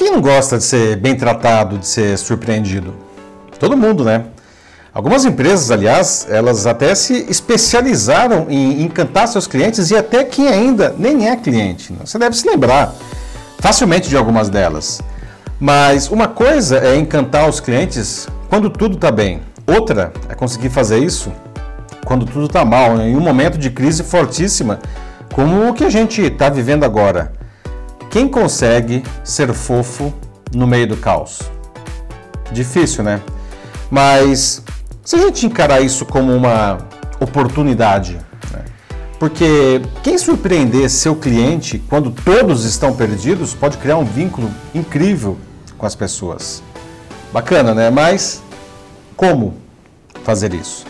Quem 0.00 0.12
não 0.12 0.22
gosta 0.22 0.56
de 0.56 0.64
ser 0.64 0.96
bem 0.96 1.14
tratado, 1.14 1.76
de 1.76 1.86
ser 1.86 2.16
surpreendido? 2.16 2.94
Todo 3.58 3.76
mundo, 3.76 4.02
né? 4.02 4.24
Algumas 4.94 5.26
empresas, 5.26 5.70
aliás, 5.70 6.26
elas 6.30 6.66
até 6.66 6.94
se 6.94 7.26
especializaram 7.28 8.46
em 8.48 8.80
encantar 8.82 9.28
seus 9.28 9.46
clientes 9.46 9.90
e 9.90 9.96
até 9.98 10.24
quem 10.24 10.48
ainda 10.48 10.94
nem 10.98 11.28
é 11.28 11.36
cliente. 11.36 11.92
Né? 11.92 11.98
Você 12.06 12.18
deve 12.18 12.34
se 12.34 12.48
lembrar 12.48 12.94
facilmente 13.58 14.08
de 14.08 14.16
algumas 14.16 14.48
delas. 14.48 15.02
Mas 15.60 16.08
uma 16.08 16.28
coisa 16.28 16.78
é 16.78 16.96
encantar 16.96 17.46
os 17.46 17.60
clientes 17.60 18.26
quando 18.48 18.70
tudo 18.70 18.94
está 18.94 19.10
bem. 19.10 19.42
Outra 19.66 20.14
é 20.30 20.34
conseguir 20.34 20.70
fazer 20.70 20.98
isso 20.98 21.30
quando 22.06 22.24
tudo 22.24 22.46
está 22.46 22.64
mal, 22.64 22.98
em 22.98 23.14
um 23.14 23.20
momento 23.20 23.58
de 23.58 23.68
crise 23.68 24.02
fortíssima, 24.02 24.78
como 25.34 25.68
o 25.68 25.74
que 25.74 25.84
a 25.84 25.90
gente 25.90 26.22
está 26.22 26.48
vivendo 26.48 26.84
agora. 26.84 27.38
Quem 28.10 28.26
consegue 28.26 29.04
ser 29.22 29.54
fofo 29.54 30.12
no 30.52 30.66
meio 30.66 30.88
do 30.88 30.96
caos? 30.96 31.38
Difícil, 32.50 33.04
né? 33.04 33.22
Mas 33.88 34.64
se 35.04 35.14
a 35.14 35.18
gente 35.20 35.46
encarar 35.46 35.80
isso 35.80 36.04
como 36.04 36.34
uma 36.34 36.78
oportunidade, 37.20 38.18
né? 38.52 38.64
porque 39.16 39.80
quem 40.02 40.18
surpreender 40.18 40.90
seu 40.90 41.14
cliente 41.14 41.78
quando 41.88 42.10
todos 42.10 42.64
estão 42.64 42.92
perdidos 42.92 43.54
pode 43.54 43.78
criar 43.78 43.96
um 43.96 44.04
vínculo 44.04 44.50
incrível 44.74 45.38
com 45.78 45.86
as 45.86 45.94
pessoas. 45.94 46.64
Bacana, 47.32 47.74
né? 47.74 47.90
Mas 47.90 48.42
como 49.16 49.54
fazer 50.24 50.52
isso? 50.52 50.84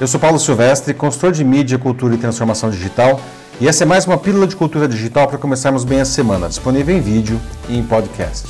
Eu 0.00 0.06
sou 0.06 0.18
Paulo 0.18 0.38
Silvestre, 0.38 0.94
consultor 0.94 1.32
de 1.32 1.44
mídia, 1.44 1.78
cultura 1.78 2.14
e 2.14 2.18
transformação 2.18 2.70
digital 2.70 3.20
e 3.62 3.68
essa 3.68 3.84
é 3.84 3.86
mais 3.86 4.06
uma 4.06 4.18
pílula 4.18 4.44
de 4.44 4.56
cultura 4.56 4.88
digital 4.88 5.28
para 5.28 5.38
começarmos 5.38 5.84
bem 5.84 6.00
a 6.00 6.04
semana, 6.04 6.48
disponível 6.48 6.96
em 6.96 7.00
vídeo 7.00 7.40
e 7.68 7.78
em 7.78 7.84
podcast. 7.84 8.48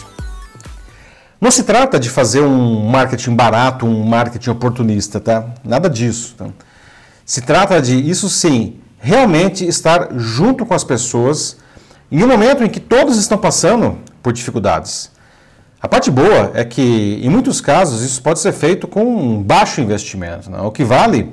Não 1.39 1.51
se 1.51 1.65
trata 1.65 2.01
de 2.01 2.09
fazer 2.09 2.41
um 2.41 2.89
marketing 2.89 3.37
barato, 3.37 3.85
um 3.85 4.07
marketing 4.07 4.49
oportunista, 4.49 5.21
tá? 5.21 5.51
Nada 5.63 5.91
disso. 5.91 6.35
Tá? 6.39 6.47
Se 7.27 7.43
trata 7.43 7.79
de, 7.83 7.95
isso 7.95 8.31
sim, 8.31 8.79
realmente 8.99 9.67
estar 9.67 10.09
junto 10.17 10.65
com 10.65 10.73
as 10.73 10.83
pessoas 10.83 11.59
em 12.11 12.25
um 12.25 12.27
momento 12.27 12.65
em 12.65 12.71
que 12.71 12.81
todos 12.81 13.19
estão 13.19 13.37
passando 13.37 13.99
por 14.23 14.33
dificuldades. 14.33 15.11
A 15.79 15.87
parte 15.87 16.11
boa 16.11 16.53
é 16.55 16.65
que, 16.65 17.21
em 17.23 17.29
muitos 17.29 17.61
casos, 17.61 18.01
isso 18.01 18.23
pode 18.23 18.39
ser 18.39 18.53
feito 18.53 18.89
com 18.89 19.05
um 19.05 19.43
baixo 19.43 19.79
investimento. 19.83 20.51
Né? 20.51 20.59
O 20.63 20.71
que 20.71 20.85
vale 20.85 21.31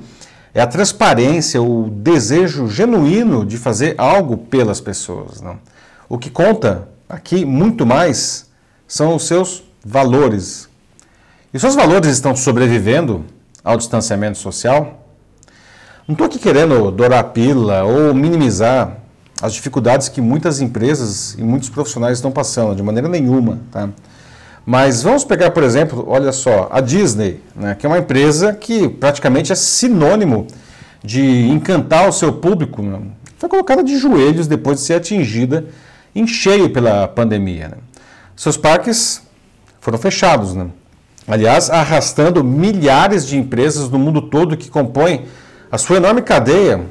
é 0.54 0.60
a 0.60 0.66
transparência, 0.66 1.62
o 1.62 1.88
desejo 1.90 2.68
genuíno 2.68 3.44
de 3.46 3.56
fazer 3.56 3.94
algo 3.98 4.36
pelas 4.36 4.80
pessoas. 4.80 5.40
Não? 5.40 5.58
O 6.08 6.18
que 6.18 6.30
conta 6.30 6.88
aqui 7.08 7.44
muito 7.44 7.86
mais 7.86 8.48
são 8.86 9.14
os 9.14 9.24
seus 9.24 9.62
valores. 9.84 10.68
E 11.54 11.58
seus 11.58 11.74
valores 11.74 12.08
estão 12.10 12.34
sobrevivendo 12.34 13.24
ao 13.62 13.76
distanciamento 13.76 14.38
social? 14.38 15.06
Não 16.06 16.14
estou 16.14 16.26
aqui 16.26 16.38
querendo 16.38 16.90
dourar 16.90 17.20
a 17.20 17.24
pílula 17.24 17.84
ou 17.84 18.12
minimizar 18.12 18.96
as 19.40 19.54
dificuldades 19.54 20.08
que 20.08 20.20
muitas 20.20 20.60
empresas 20.60 21.34
e 21.38 21.42
muitos 21.42 21.68
profissionais 21.68 22.18
estão 22.18 22.32
passando, 22.32 22.74
de 22.74 22.82
maneira 22.82 23.08
nenhuma. 23.08 23.60
Tá? 23.70 23.88
Mas 24.64 25.02
vamos 25.02 25.24
pegar, 25.24 25.50
por 25.50 25.62
exemplo, 25.62 26.04
olha 26.06 26.32
só, 26.32 26.68
a 26.70 26.80
Disney, 26.80 27.40
né, 27.56 27.74
que 27.74 27.86
é 27.86 27.88
uma 27.88 27.98
empresa 27.98 28.52
que 28.52 28.88
praticamente 28.88 29.52
é 29.52 29.54
sinônimo 29.54 30.46
de 31.02 31.48
encantar 31.48 32.08
o 32.08 32.12
seu 32.12 32.32
público. 32.32 32.82
Né? 32.82 33.00
Foi 33.38 33.48
colocada 33.48 33.82
de 33.82 33.96
joelhos 33.96 34.46
depois 34.46 34.78
de 34.78 34.84
ser 34.84 34.94
atingida 34.94 35.66
em 36.14 36.26
cheio 36.26 36.70
pela 36.70 37.08
pandemia. 37.08 37.68
Né? 37.68 37.76
Seus 38.36 38.56
parques 38.56 39.22
foram 39.80 39.98
fechados, 39.98 40.54
né? 40.54 40.66
aliás, 41.26 41.70
arrastando 41.70 42.44
milhares 42.44 43.26
de 43.26 43.38
empresas 43.38 43.88
do 43.88 43.98
mundo 43.98 44.22
todo 44.22 44.56
que 44.56 44.68
compõem 44.68 45.24
a 45.72 45.78
sua 45.78 45.96
enorme 45.96 46.20
cadeia 46.20 46.84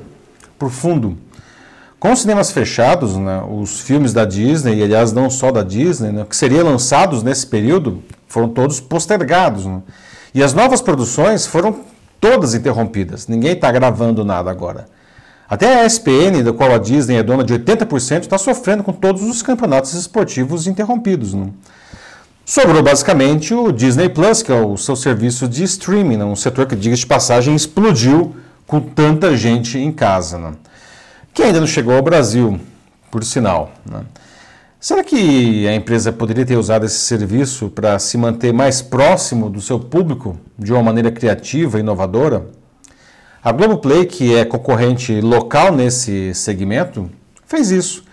por 0.57 0.69
fundo. 0.69 1.17
Com 1.99 2.13
os 2.13 2.21
cinemas 2.21 2.49
fechados, 2.51 3.17
né, 3.17 3.43
os 3.49 3.81
filmes 3.81 4.13
da 4.13 4.23
Disney, 4.23 4.75
e 4.75 4.83
aliás 4.83 5.11
não 5.11 5.29
só 5.29 5.51
da 5.51 5.61
Disney, 5.61 6.13
né, 6.13 6.25
que 6.27 6.35
seriam 6.35 6.63
lançados 6.63 7.23
nesse 7.23 7.45
período, 7.45 8.01
foram 8.25 8.47
todos 8.47 8.79
postergados. 8.79 9.65
Né? 9.65 9.81
E 10.33 10.41
as 10.41 10.53
novas 10.53 10.81
produções 10.81 11.45
foram 11.45 11.81
todas 12.21 12.53
interrompidas. 12.53 13.27
Ninguém 13.27 13.51
está 13.51 13.69
gravando 13.69 14.23
nada 14.23 14.49
agora. 14.49 14.87
Até 15.49 15.81
a 15.81 15.85
ESPN, 15.85 16.41
da 16.41 16.53
qual 16.53 16.73
a 16.73 16.77
Disney 16.77 17.17
é 17.17 17.23
dona 17.23 17.43
de 17.43 17.53
80%, 17.53 18.21
está 18.21 18.37
sofrendo 18.37 18.81
com 18.81 18.93
todos 18.93 19.23
os 19.23 19.41
campeonatos 19.41 19.93
esportivos 19.93 20.67
interrompidos. 20.67 21.33
Né? 21.33 21.47
Sobrou 22.45 22.81
basicamente 22.81 23.53
o 23.53 23.73
Disney 23.73 24.07
Plus, 24.07 24.41
que 24.41 24.51
é 24.53 24.55
o 24.55 24.77
seu 24.77 24.95
serviço 24.95 25.49
de 25.49 25.63
streaming, 25.63 26.17
né? 26.17 26.23
um 26.25 26.35
setor 26.35 26.65
que, 26.65 26.77
diga 26.77 26.95
de 26.95 27.05
passagem, 27.05 27.55
explodiu 27.55 28.35
com 28.65 28.79
tanta 28.79 29.35
gente 29.35 29.77
em 29.77 29.91
casa. 29.91 30.37
Né? 30.37 30.53
Que 31.33 31.43
ainda 31.43 31.59
não 31.59 31.67
chegou 31.67 31.95
ao 31.95 32.01
Brasil, 32.01 32.59
por 33.09 33.23
sinal. 33.23 33.71
Né? 33.85 34.01
Será 34.79 35.03
que 35.03 35.67
a 35.67 35.75
empresa 35.75 36.11
poderia 36.11 36.45
ter 36.45 36.55
usado 36.55 36.85
esse 36.85 36.99
serviço 36.99 37.69
para 37.69 37.99
se 37.99 38.17
manter 38.17 38.53
mais 38.53 38.81
próximo 38.81 39.49
do 39.49 39.59
seu 39.59 39.77
público 39.77 40.37
de 40.57 40.71
uma 40.71 40.81
maneira 40.81 41.11
criativa 41.11 41.77
e 41.77 41.81
inovadora? 41.81 42.47
A 43.43 43.51
Globoplay, 43.51 44.05
que 44.05 44.35
é 44.35 44.45
concorrente 44.45 45.19
local 45.19 45.73
nesse 45.73 46.33
segmento, 46.33 47.09
fez 47.45 47.71
isso. 47.71 48.03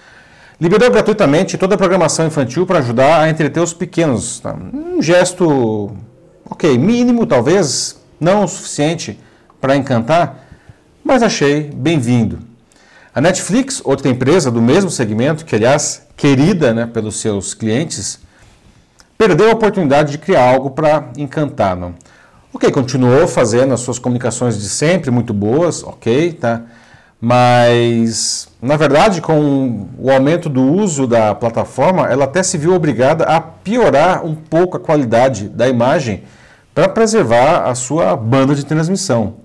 Liberou 0.61 0.91
gratuitamente 0.91 1.59
toda 1.59 1.75
a 1.75 1.79
programação 1.79 2.27
infantil 2.27 2.67
para 2.67 2.79
ajudar 2.79 3.21
a 3.21 3.29
entreter 3.29 3.63
os 3.63 3.73
pequenos. 3.73 4.41
Tá? 4.41 4.55
Um 4.55 5.03
gesto, 5.03 5.93
ok, 6.49 6.77
mínimo 6.79 7.27
talvez, 7.27 8.01
não 8.19 8.43
o 8.43 8.49
suficiente 8.49 9.21
para 9.61 9.77
encantar, 9.77 10.49
mas 11.05 11.23
achei 11.23 11.71
bem-vindo. 11.75 12.56
A 13.17 13.21
Netflix, 13.23 13.81
outra 13.83 14.11
empresa 14.11 14.51
do 14.51 14.61
mesmo 14.61 14.91
segmento, 14.91 15.47
que 15.47 15.57
aliás 15.57 16.07
querida 16.19 16.75
né, 16.75 16.85
pelos 16.85 17.17
seus 17.17 17.55
clientes, 17.55 18.21
perdeu 19.17 19.49
a 19.49 19.55
oportunidade 19.55 20.13
de 20.13 20.19
criar 20.19 20.53
algo 20.53 20.69
para 20.69 21.09
encantar. 21.17 21.75
Não? 21.75 21.95
Ok, 22.53 22.71
continuou 22.71 23.27
fazendo 23.27 23.73
as 23.73 23.81
suas 23.81 23.99
comunicações 23.99 24.61
de 24.61 24.69
sempre 24.69 25.11
muito 25.11 25.33
boas, 25.33 25.83
ok, 25.83 26.35
tá? 26.35 26.61
Mas, 27.19 28.49
na 28.61 28.77
verdade, 28.77 29.23
com 29.23 29.89
o 29.99 30.11
aumento 30.11 30.51
do 30.51 30.71
uso 30.71 31.07
da 31.07 31.35
plataforma, 31.35 32.07
ela 32.09 32.27
até 32.27 32.43
se 32.43 32.59
viu 32.59 32.75
obrigada 32.75 33.25
a 33.25 33.41
piorar 33.41 34.27
um 34.27 34.35
pouco 34.35 34.77
a 34.77 34.81
qualidade 34.81 35.49
da 35.49 35.67
imagem 35.67 36.25
para 36.75 36.87
preservar 36.87 37.67
a 37.67 37.75
sua 37.75 38.15
banda 38.15 38.55
de 38.55 38.67
transmissão. 38.67 39.37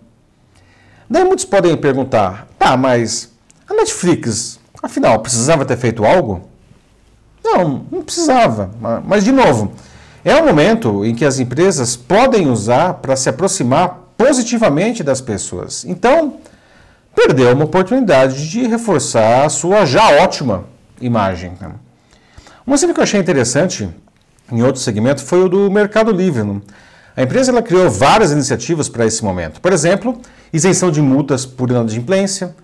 Daí 1.09 1.23
muitos 1.23 1.45
podem 1.45 1.77
perguntar, 1.77 2.49
tá, 2.59 2.75
mas 2.75 3.30
a 3.71 3.75
Netflix, 3.75 4.59
afinal, 4.81 5.19
precisava 5.19 5.65
ter 5.65 5.77
feito 5.77 6.05
algo? 6.05 6.49
Não, 7.43 7.85
não 7.91 8.03
precisava. 8.03 8.69
Mas, 9.05 9.23
de 9.23 9.31
novo, 9.31 9.73
é 10.23 10.35
um 10.35 10.45
momento 10.45 11.03
em 11.03 11.15
que 11.15 11.25
as 11.25 11.39
empresas 11.39 11.95
podem 11.95 12.47
usar 12.47 12.95
para 12.95 13.15
se 13.15 13.29
aproximar 13.29 13.99
positivamente 14.17 15.03
das 15.03 15.19
pessoas. 15.19 15.83
Então, 15.85 16.35
perdeu 17.15 17.53
uma 17.53 17.65
oportunidade 17.65 18.49
de 18.49 18.67
reforçar 18.67 19.45
a 19.45 19.49
sua 19.49 19.85
já 19.85 20.21
ótima 20.21 20.65
imagem. 20.99 21.53
Uma 22.65 22.77
cena 22.77 22.93
que 22.93 22.99
eu 22.99 23.03
achei 23.03 23.19
interessante 23.19 23.89
em 24.51 24.61
outro 24.61 24.81
segmento 24.81 25.23
foi 25.23 25.43
o 25.43 25.49
do 25.49 25.71
Mercado 25.71 26.11
Livre. 26.11 26.61
A 27.15 27.23
empresa 27.23 27.51
ela 27.51 27.61
criou 27.61 27.89
várias 27.89 28.31
iniciativas 28.31 28.87
para 28.87 29.05
esse 29.05 29.23
momento. 29.23 29.59
Por 29.59 29.73
exemplo, 29.73 30.21
isenção 30.53 30.91
de 30.91 31.01
multas 31.01 31.45
por 31.45 31.69
inadimplência, 31.69 32.55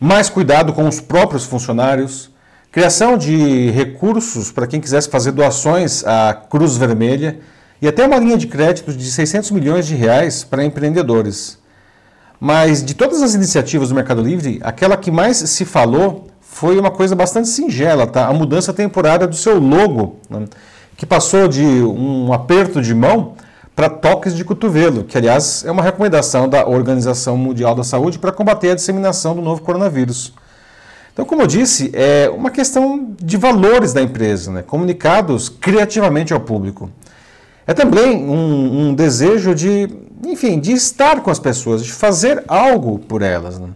mais 0.00 0.30
cuidado 0.30 0.72
com 0.72 0.88
os 0.88 0.98
próprios 0.98 1.44
funcionários, 1.44 2.30
criação 2.72 3.18
de 3.18 3.70
recursos 3.70 4.50
para 4.50 4.66
quem 4.66 4.80
quisesse 4.80 5.10
fazer 5.10 5.30
doações 5.32 6.02
à 6.06 6.32
Cruz 6.32 6.78
Vermelha 6.78 7.38
e 7.82 7.86
até 7.86 8.06
uma 8.06 8.18
linha 8.18 8.38
de 8.38 8.46
crédito 8.46 8.94
de 8.94 9.10
600 9.10 9.50
milhões 9.50 9.86
de 9.86 9.94
reais 9.94 10.42
para 10.42 10.64
empreendedores. 10.64 11.58
Mas 12.40 12.82
de 12.82 12.94
todas 12.94 13.20
as 13.20 13.34
iniciativas 13.34 13.90
do 13.90 13.94
Mercado 13.94 14.22
Livre, 14.22 14.58
aquela 14.62 14.96
que 14.96 15.10
mais 15.10 15.36
se 15.36 15.66
falou 15.66 16.28
foi 16.40 16.78
uma 16.78 16.90
coisa 16.90 17.14
bastante 17.14 17.48
singela, 17.48 18.06
tá? 18.06 18.26
A 18.26 18.32
mudança 18.32 18.72
temporária 18.72 19.26
do 19.26 19.36
seu 19.36 19.58
logo, 19.58 20.16
né? 20.30 20.46
que 20.96 21.04
passou 21.04 21.46
de 21.46 21.62
um 21.62 22.32
aperto 22.32 22.80
de 22.80 22.94
mão 22.94 23.34
para 23.80 23.88
toques 23.88 24.36
de 24.36 24.44
cotovelo, 24.44 25.04
que 25.04 25.16
aliás 25.16 25.64
é 25.64 25.70
uma 25.70 25.82
recomendação 25.82 26.46
da 26.46 26.68
Organização 26.68 27.34
Mundial 27.34 27.74
da 27.74 27.82
Saúde 27.82 28.18
para 28.18 28.30
combater 28.30 28.72
a 28.72 28.74
disseminação 28.74 29.34
do 29.34 29.40
novo 29.40 29.62
coronavírus. 29.62 30.34
Então, 31.14 31.24
como 31.24 31.40
eu 31.40 31.46
disse, 31.46 31.90
é 31.94 32.28
uma 32.28 32.50
questão 32.50 33.16
de 33.18 33.38
valores 33.38 33.94
da 33.94 34.02
empresa, 34.02 34.52
né? 34.52 34.60
comunicados 34.60 35.48
criativamente 35.48 36.30
ao 36.30 36.40
público. 36.40 36.90
É 37.66 37.72
também 37.72 38.18
um, 38.18 38.88
um, 38.88 38.94
desejo 38.94 39.54
de, 39.54 39.88
enfim, 40.26 40.60
de 40.60 40.72
estar 40.72 41.22
com 41.22 41.30
as 41.30 41.38
pessoas, 41.38 41.82
de 41.82 41.90
fazer 41.90 42.44
algo 42.46 42.98
por 42.98 43.22
elas. 43.22 43.58
Né? 43.58 43.68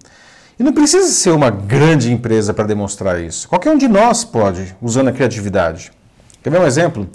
E 0.59 0.63
não 0.63 0.75
precisa 0.75 1.09
ser 1.09 1.31
uma 1.31 1.49
grande 1.49 2.13
empresa 2.13 2.53
para 2.53 2.67
demonstrar 2.67 3.23
isso. 3.23 3.49
Qualquer 3.49 3.71
um 3.71 3.79
de 3.79 3.89
nós 3.89 4.23
pode, 4.23 4.77
usando 4.83 5.09
a 5.09 5.13
criatividade. 5.13 5.91
Quer 6.43 6.51
ver 6.51 6.61
um 6.61 6.67
exemplo? 6.67 7.09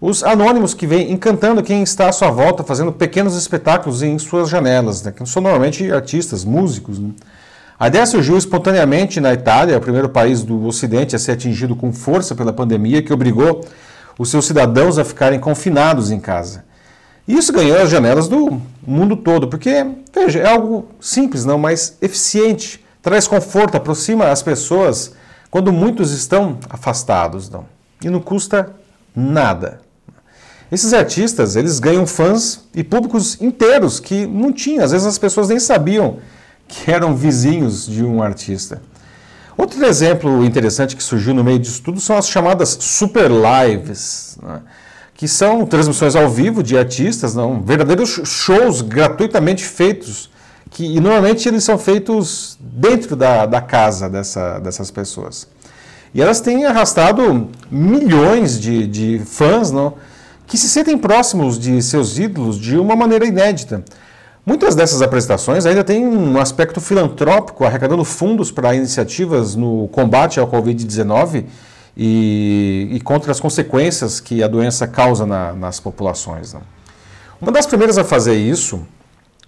Os 0.00 0.22
anônimos 0.22 0.74
que 0.74 0.86
vêm 0.86 1.10
encantando 1.10 1.62
quem 1.62 1.82
está 1.82 2.08
à 2.08 2.12
sua 2.12 2.30
volta, 2.30 2.62
fazendo 2.62 2.92
pequenos 2.92 3.34
espetáculos 3.34 4.02
em 4.02 4.18
suas 4.18 4.48
janelas, 4.50 5.02
né? 5.02 5.10
que 5.10 5.24
são 5.26 5.40
normalmente 5.40 5.90
artistas, 5.90 6.44
músicos. 6.44 6.98
Né? 6.98 7.10
A 7.78 7.88
ideia 7.88 8.04
surgiu 8.04 8.36
espontaneamente 8.36 9.20
na 9.20 9.32
Itália, 9.32 9.78
o 9.78 9.80
primeiro 9.80 10.10
país 10.10 10.42
do 10.42 10.66
Ocidente 10.66 11.16
a 11.16 11.18
ser 11.18 11.32
atingido 11.32 11.74
com 11.74 11.92
força 11.92 12.34
pela 12.34 12.52
pandemia, 12.52 13.02
que 13.02 13.12
obrigou 13.12 13.64
os 14.18 14.30
seus 14.30 14.44
cidadãos 14.44 14.98
a 14.98 15.04
ficarem 15.04 15.40
confinados 15.40 16.10
em 16.10 16.20
casa. 16.20 16.64
Isso 17.26 17.52
ganhou 17.52 17.78
as 17.80 17.90
janelas 17.90 18.28
do 18.28 18.60
mundo 18.86 19.16
todo, 19.16 19.48
porque, 19.48 19.84
veja, 20.14 20.40
é 20.40 20.46
algo 20.46 20.88
simples, 21.00 21.44
não, 21.44 21.58
mas 21.58 21.96
eficiente, 22.02 22.84
traz 23.02 23.26
conforto, 23.26 23.76
aproxima 23.76 24.28
as 24.28 24.42
pessoas 24.42 25.14
quando 25.50 25.72
muitos 25.72 26.12
estão 26.12 26.58
afastados, 26.68 27.48
não. 27.48 27.64
E 28.04 28.10
não 28.10 28.20
custa 28.20 28.74
nada. 29.14 29.85
Esses 30.70 30.92
artistas, 30.92 31.56
eles 31.56 31.78
ganham 31.78 32.06
fãs 32.06 32.60
e 32.74 32.82
públicos 32.82 33.40
inteiros 33.40 34.00
que 34.00 34.26
não 34.26 34.52
tinham, 34.52 34.84
às 34.84 34.90
vezes 34.90 35.06
as 35.06 35.18
pessoas 35.18 35.48
nem 35.48 35.60
sabiam 35.60 36.18
que 36.66 36.90
eram 36.90 37.14
vizinhos 37.14 37.86
de 37.86 38.04
um 38.04 38.22
artista. 38.22 38.82
Outro 39.56 39.84
exemplo 39.86 40.44
interessante 40.44 40.94
que 40.94 41.02
surgiu 41.02 41.32
no 41.32 41.42
meio 41.42 41.58
disso 41.58 41.80
tudo 41.82 42.00
são 42.00 42.16
as 42.16 42.28
chamadas 42.28 42.76
super 42.80 43.30
lives. 43.30 44.36
Né? 44.42 44.60
que 45.16 45.26
são 45.26 45.64
transmissões 45.64 46.14
ao 46.14 46.28
vivo 46.28 46.62
de 46.62 46.76
artistas, 46.76 47.34
não, 47.34 47.62
verdadeiros 47.62 48.20
shows 48.24 48.82
gratuitamente 48.82 49.64
feitos, 49.64 50.30
que, 50.70 50.84
e 50.84 51.00
normalmente 51.00 51.48
eles 51.48 51.64
são 51.64 51.78
feitos 51.78 52.58
dentro 52.60 53.16
da, 53.16 53.46
da 53.46 53.62
casa 53.62 54.10
dessa, 54.10 54.58
dessas 54.58 54.90
pessoas. 54.90 55.48
E 56.12 56.20
elas 56.20 56.40
têm 56.40 56.66
arrastado 56.66 57.48
milhões 57.70 58.60
de, 58.60 58.86
de 58.86 59.22
fãs 59.24 59.70
não, 59.70 59.94
que 60.46 60.56
se 60.56 60.68
sentem 60.68 60.96
próximos 60.96 61.58
de 61.58 61.82
seus 61.82 62.18
ídolos 62.18 62.58
de 62.58 62.76
uma 62.76 62.94
maneira 62.94 63.26
inédita. 63.26 63.84
Muitas 64.44 64.76
dessas 64.76 65.02
apresentações 65.02 65.66
ainda 65.66 65.82
têm 65.82 66.06
um 66.06 66.38
aspecto 66.38 66.80
filantrópico, 66.80 67.64
arrecadando 67.64 68.04
fundos 68.04 68.52
para 68.52 68.74
iniciativas 68.76 69.56
no 69.56 69.88
combate 69.88 70.38
ao 70.38 70.46
Covid-19 70.46 71.46
e, 71.96 72.88
e 72.92 73.00
contra 73.00 73.32
as 73.32 73.40
consequências 73.40 74.20
que 74.20 74.44
a 74.44 74.46
doença 74.46 74.86
causa 74.86 75.26
na, 75.26 75.52
nas 75.52 75.80
populações. 75.80 76.54
Né? 76.54 76.60
Uma 77.40 77.50
das 77.50 77.66
primeiras 77.66 77.98
a 77.98 78.04
fazer 78.04 78.36
isso 78.36 78.86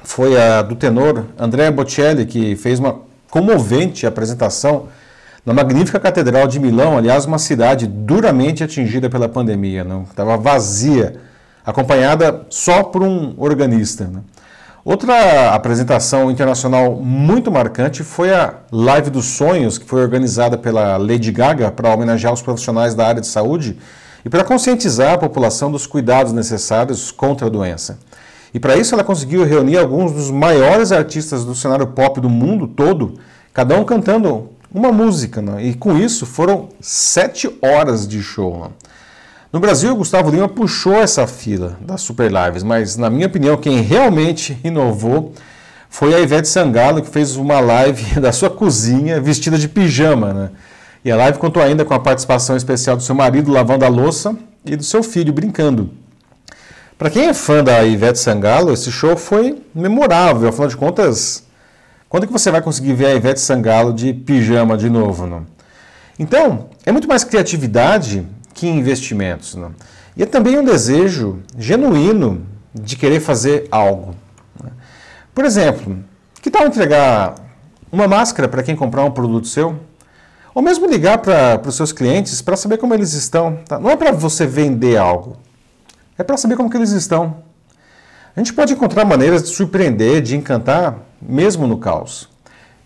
foi 0.03 0.37
a 0.37 0.63
do 0.63 0.75
tenor 0.75 1.27
Andrea 1.39 1.71
Bocelli, 1.71 2.27
que 2.27 2.57
fez 2.57 2.81
uma 2.81 3.01
comovente 3.31 4.05
apresentação 4.05 4.89
na 5.49 5.55
magnífica 5.55 5.99
Catedral 5.99 6.47
de 6.47 6.61
Milão, 6.61 6.99
aliás, 6.99 7.25
uma 7.25 7.39
cidade 7.39 7.87
duramente 7.87 8.63
atingida 8.63 9.09
pela 9.09 9.31
pandemia, 9.31 9.83
não 9.83 10.03
estava 10.03 10.37
vazia, 10.37 11.15
acompanhada 11.65 12.45
só 12.51 12.83
por 12.83 13.03
um 13.03 13.33
organista. 13.39 14.05
Né? 14.05 14.21
Outra 14.85 15.55
apresentação 15.55 16.31
internacional 16.31 16.97
muito 16.97 17.51
marcante 17.51 18.05
foi 18.05 18.31
a 18.31 18.57
Live 18.71 19.09
dos 19.09 19.25
Sonhos, 19.25 19.79
que 19.79 19.87
foi 19.87 20.03
organizada 20.03 20.59
pela 20.59 20.99
Lady 20.99 21.33
Gaga 21.33 21.71
para 21.71 21.95
homenagear 21.95 22.35
os 22.35 22.43
profissionais 22.43 22.95
da 22.95 23.07
área 23.07 23.23
de 23.23 23.27
saúde 23.27 23.79
e 24.27 24.29
para 24.29 24.45
conscientizar 24.45 25.15
a 25.15 25.19
população 25.19 25.73
dos 25.73 25.87
cuidados 25.87 26.31
necessários 26.31 27.11
contra 27.11 27.47
a 27.47 27.51
doença. 27.51 27.99
E 28.53 28.61
para 28.61 28.77
isso 28.77 28.95
ela 28.95 29.03
conseguiu 29.03 29.47
reunir 29.47 29.79
alguns 29.79 30.13
dos 30.13 30.31
maiores 30.31 30.93
artistas 30.93 31.43
do 31.43 31.55
cenário 31.55 31.87
pop 31.87 32.21
do 32.21 32.29
mundo 32.29 32.67
todo, 32.67 33.15
cada 33.55 33.75
um 33.81 33.85
cantando 33.85 34.58
uma 34.73 34.93
música. 34.93 35.41
Né? 35.41 35.67
E 35.67 35.75
com 35.75 35.97
isso 35.97 36.27
foram 36.27 36.69
sete 36.81 37.51
horas 37.63 38.07
de 38.07 38.23
show. 38.23 38.65
Né? 38.65 38.71
No 39.53 39.61
Brasil, 39.61 39.93
o 39.93 39.97
Gustavo 39.97 40.31
Lima 40.31 40.49
puxou 40.49 40.95
essa 40.95 41.27
fila 41.27 41.79
das 41.81 42.03
Super 42.03 42.31
Lives, 42.31 42.63
mas 42.63 42.97
na 42.97 43.09
minha 43.09 43.27
opinião, 43.27 43.57
quem 43.57 43.81
realmente 43.81 44.59
inovou 44.65 45.33
foi 45.89 46.15
a 46.15 46.21
Ivete 46.21 46.49
Sangalo, 46.49 47.01
que 47.01 47.09
fez 47.09 47.37
uma 47.37 47.61
live 47.61 48.21
da 48.21 48.31
sua 48.31 48.51
cozinha 48.51 49.21
vestida 49.21 49.59
de 49.59 49.69
pijama. 49.69 50.33
Né? 50.33 50.51
E 51.05 51.11
a 51.11 51.17
live 51.17 51.39
contou 51.39 51.63
ainda 51.63 51.85
com 51.85 51.95
a 51.95 51.99
participação 51.99 52.57
especial 52.57 52.97
do 52.97 53.03
seu 53.03 53.15
marido 53.15 53.51
lavando 53.51 53.85
a 53.85 53.89
louça 53.89 54.37
e 54.65 54.77
do 54.77 54.85
seu 54.85 55.03
filho 55.03 55.33
brincando. 55.33 55.91
Para 56.99 57.11
quem 57.11 57.29
é 57.29 57.33
fã 57.33 57.63
da 57.63 57.85
Ivete 57.85 58.19
Sangalo, 58.19 58.73
esse 58.73 58.91
show 58.91 59.17
foi 59.17 59.63
memorável, 59.73 60.49
afinal 60.49 60.69
de 60.69 60.77
contas, 60.77 61.45
quando 62.09 62.25
é 62.25 62.27
que 62.27 62.33
você 62.33 62.51
vai 62.51 62.63
conseguir 62.63 62.95
ver 62.95 63.07
a 63.07 63.15
Ivete 63.15 63.41
Sangalo 63.41 63.93
de 63.93 64.15
pijama 64.15 64.77
de 64.77 64.89
novo? 64.89 65.27
Não? 65.27 65.47
Então, 66.19 66.71
é 66.87 66.91
muito 66.91 67.07
mais 67.07 67.23
criatividade 67.23 68.27
que 68.55 68.67
investimentos. 68.67 69.55
Né? 69.55 69.71
E 70.17 70.23
é 70.23 70.27
também 70.27 70.59
um 70.59 70.65
desejo 70.65 71.43
genuíno 71.57 72.47
de 72.75 72.97
querer 72.97 73.21
fazer 73.21 73.69
algo. 73.71 74.15
Né? 74.63 74.71
Por 75.35 75.45
exemplo, 75.45 76.03
que 76.41 76.51
tal 76.51 76.67
entregar 76.67 77.35
uma 77.93 78.09
máscara 78.09 78.49
para 78.49 78.63
quem 78.63 78.75
comprar 78.75 79.05
um 79.05 79.11
produto 79.11 79.47
seu? 79.47 79.79
Ou 80.55 80.63
mesmo 80.63 80.87
ligar 80.87 81.19
para 81.19 81.61
os 81.69 81.77
seus 81.77 81.93
clientes 81.93 82.41
para 82.41 82.57
saber 82.57 82.79
como 82.79 82.95
eles 82.95 83.13
estão. 83.13 83.61
Tá? 83.69 83.79
Não 83.79 83.91
é 83.91 83.97
para 83.97 84.13
você 84.13 84.47
vender 84.47 84.97
algo, 84.97 85.37
é 86.17 86.25
para 86.25 86.37
saber 86.39 86.57
como 86.57 86.71
que 86.71 86.77
eles 86.77 86.91
estão. 86.91 87.37
A 88.35 88.41
gente 88.41 88.53
pode 88.53 88.73
encontrar 88.73 89.05
maneiras 89.05 89.43
de 89.43 89.49
surpreender, 89.51 90.23
de 90.23 90.37
encantar, 90.37 91.08
mesmo 91.21 91.67
no 91.67 91.79
caos. 91.79 92.29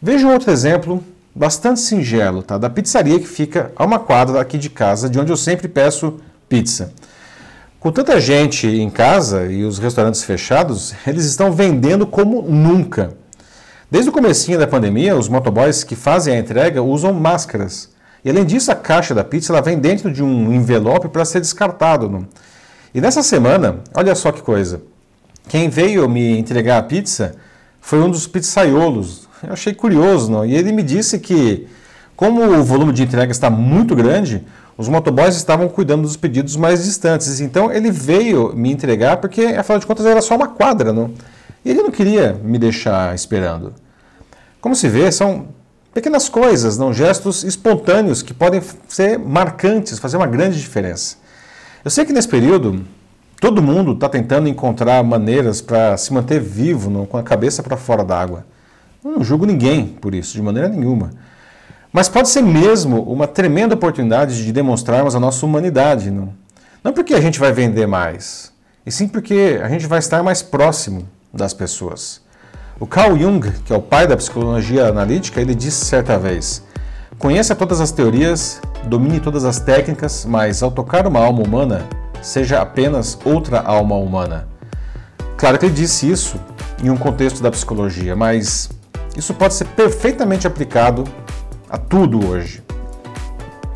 Veja 0.00 0.26
um 0.26 0.32
outro 0.32 0.50
exemplo 0.50 1.02
bastante 1.34 1.80
singelo, 1.80 2.42
tá? 2.42 2.58
Da 2.58 2.68
pizzaria 2.68 3.18
que 3.18 3.26
fica 3.26 3.72
a 3.76 3.84
uma 3.84 3.98
quadra 3.98 4.40
aqui 4.40 4.58
de 4.58 4.68
casa, 4.68 5.08
de 5.08 5.18
onde 5.18 5.32
eu 5.32 5.36
sempre 5.36 5.68
peço 5.68 6.20
pizza. 6.48 6.92
Com 7.80 7.90
tanta 7.90 8.20
gente 8.20 8.66
em 8.66 8.90
casa 8.90 9.46
e 9.46 9.64
os 9.64 9.78
restaurantes 9.78 10.22
fechados, 10.22 10.94
eles 11.06 11.24
estão 11.24 11.52
vendendo 11.52 12.06
como 12.06 12.42
nunca. 12.42 13.14
Desde 13.90 14.08
o 14.08 14.12
comecinho 14.12 14.58
da 14.58 14.66
pandemia, 14.66 15.16
os 15.16 15.28
motoboys 15.28 15.84
que 15.84 15.94
fazem 15.94 16.34
a 16.34 16.38
entrega 16.38 16.82
usam 16.82 17.12
máscaras. 17.12 17.90
E 18.24 18.30
além 18.30 18.44
disso, 18.44 18.70
a 18.70 18.74
caixa 18.74 19.14
da 19.14 19.24
pizza 19.24 19.52
ela 19.52 19.60
vem 19.60 19.78
dentro 19.78 20.12
de 20.12 20.22
um 20.22 20.52
envelope 20.52 21.08
para 21.08 21.24
ser 21.24 21.40
descartado. 21.40 22.08
Não? 22.08 22.26
E 22.94 23.00
nessa 23.00 23.22
semana, 23.22 23.80
olha 23.94 24.14
só 24.14 24.30
que 24.30 24.40
coisa. 24.40 24.82
Quem 25.48 25.68
veio 25.68 26.08
me 26.08 26.38
entregar 26.38 26.78
a 26.78 26.82
pizza 26.82 27.34
foi 27.82 28.00
um 28.00 28.10
dos 28.10 28.26
pizzaiolos 28.26 29.22
eu 29.42 29.52
achei 29.52 29.74
curioso, 29.74 30.30
não? 30.30 30.44
E 30.44 30.54
ele 30.54 30.70
me 30.70 30.82
disse 30.82 31.18
que, 31.18 31.66
como 32.14 32.42
o 32.42 32.62
volume 32.62 32.92
de 32.92 33.02
entrega 33.02 33.32
está 33.32 33.50
muito 33.50 33.96
grande, 33.96 34.44
os 34.76 34.88
motoboys 34.88 35.34
estavam 35.34 35.68
cuidando 35.68 36.02
dos 36.02 36.16
pedidos 36.16 36.54
mais 36.56 36.84
distantes. 36.84 37.40
Então 37.40 37.70
ele 37.70 37.90
veio 37.90 38.54
me 38.54 38.70
entregar 38.70 39.16
porque, 39.16 39.46
afinal 39.46 39.80
de 39.80 39.86
contas, 39.86 40.06
era 40.06 40.22
só 40.22 40.36
uma 40.36 40.46
quadra, 40.46 40.92
não? 40.92 41.10
E 41.64 41.70
ele 41.70 41.82
não 41.82 41.90
queria 41.90 42.38
me 42.42 42.58
deixar 42.58 43.14
esperando. 43.14 43.74
Como 44.60 44.76
se 44.76 44.88
vê, 44.88 45.10
são 45.10 45.48
pequenas 45.92 46.28
coisas, 46.28 46.78
não 46.78 46.92
gestos 46.92 47.42
espontâneos 47.42 48.22
que 48.22 48.32
podem 48.32 48.62
ser 48.88 49.18
marcantes, 49.18 49.98
fazer 49.98 50.16
uma 50.16 50.26
grande 50.26 50.58
diferença. 50.58 51.16
Eu 51.84 51.90
sei 51.90 52.04
que 52.04 52.12
nesse 52.12 52.28
período 52.28 52.84
todo 53.42 53.60
mundo 53.60 53.90
está 53.90 54.08
tentando 54.08 54.48
encontrar 54.48 55.02
maneiras 55.02 55.60
para 55.60 55.96
se 55.96 56.12
manter 56.12 56.40
vivo, 56.40 56.88
não, 56.88 57.04
com 57.04 57.18
a 57.18 57.24
cabeça 57.24 57.60
para 57.60 57.76
fora 57.76 58.04
d'água. 58.04 58.46
Não 59.02 59.24
julgo 59.24 59.44
ninguém 59.44 59.84
por 59.84 60.14
isso, 60.14 60.34
de 60.34 60.40
maneira 60.40 60.68
nenhuma. 60.68 61.10
Mas 61.92 62.08
pode 62.08 62.28
ser 62.28 62.40
mesmo 62.40 63.02
uma 63.02 63.26
tremenda 63.26 63.74
oportunidade 63.74 64.44
de 64.44 64.52
demonstrarmos 64.52 65.16
a 65.16 65.20
nossa 65.20 65.44
humanidade. 65.44 66.08
Não, 66.08 66.32
não 66.84 66.92
porque 66.92 67.14
a 67.14 67.20
gente 67.20 67.40
vai 67.40 67.52
vender 67.52 67.84
mais, 67.84 68.52
e 68.86 68.92
sim 68.92 69.08
porque 69.08 69.58
a 69.60 69.68
gente 69.68 69.88
vai 69.88 69.98
estar 69.98 70.22
mais 70.22 70.40
próximo 70.40 71.08
das 71.34 71.52
pessoas. 71.52 72.20
O 72.78 72.86
Carl 72.86 73.18
Jung, 73.18 73.50
que 73.64 73.72
é 73.72 73.76
o 73.76 73.82
pai 73.82 74.06
da 74.06 74.16
psicologia 74.16 74.86
analítica, 74.86 75.40
ele 75.40 75.56
disse 75.56 75.84
certa 75.84 76.16
vez: 76.16 76.62
Conheça 77.18 77.56
todas 77.56 77.80
as 77.80 77.90
teorias, 77.90 78.60
domine 78.84 79.18
todas 79.18 79.44
as 79.44 79.58
técnicas, 79.58 80.24
mas 80.24 80.62
ao 80.62 80.70
tocar 80.70 81.08
uma 81.08 81.18
alma 81.18 81.42
humana, 81.42 81.88
seja 82.22 82.62
apenas 82.62 83.18
outra 83.24 83.60
alma 83.60 83.96
humana. 83.96 84.48
Claro 85.36 85.58
que 85.58 85.66
ele 85.66 85.74
disse 85.74 86.10
isso 86.10 86.40
em 86.82 86.88
um 86.88 86.96
contexto 86.96 87.42
da 87.42 87.50
psicologia, 87.50 88.16
mas 88.16 88.70
isso 89.16 89.34
pode 89.34 89.54
ser 89.54 89.66
perfeitamente 89.66 90.46
aplicado 90.46 91.04
a 91.68 91.76
tudo 91.76 92.26
hoje. 92.28 92.62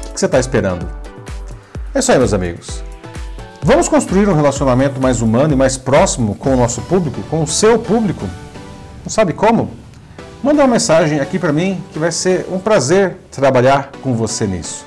O 0.08 0.12
que 0.12 0.20
você 0.20 0.26
está 0.26 0.38
esperando? 0.38 0.88
É 1.94 1.98
isso 1.98 2.12
aí, 2.12 2.18
meus 2.18 2.32
amigos. 2.32 2.82
Vamos 3.62 3.88
construir 3.88 4.28
um 4.28 4.34
relacionamento 4.34 5.00
mais 5.00 5.20
humano 5.20 5.52
e 5.52 5.56
mais 5.56 5.76
próximo 5.76 6.36
com 6.36 6.54
o 6.54 6.56
nosso 6.56 6.80
público, 6.82 7.20
com 7.28 7.42
o 7.42 7.46
seu 7.46 7.78
público? 7.78 8.24
Não 9.02 9.10
sabe 9.10 9.32
como? 9.32 9.70
Manda 10.42 10.62
uma 10.62 10.68
mensagem 10.68 11.18
aqui 11.18 11.38
para 11.38 11.52
mim 11.52 11.82
que 11.92 11.98
vai 11.98 12.12
ser 12.12 12.46
um 12.52 12.58
prazer 12.58 13.16
trabalhar 13.30 13.90
com 14.02 14.14
você 14.14 14.46
nisso. 14.46 14.86